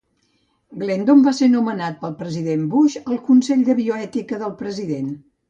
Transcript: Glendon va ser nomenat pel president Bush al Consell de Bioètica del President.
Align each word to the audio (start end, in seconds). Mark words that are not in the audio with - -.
Glendon 0.83 1.19
va 1.27 1.33
ser 1.39 1.49
nomenat 1.55 1.99
pel 2.05 2.15
president 2.23 2.65
Bush 2.73 2.97
al 3.03 3.21
Consell 3.29 3.63
de 3.69 3.77
Bioètica 3.83 4.43
del 4.47 4.59
President. 4.65 5.15